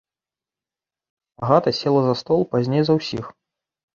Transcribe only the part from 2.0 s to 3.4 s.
за стол пазней за ўсіх.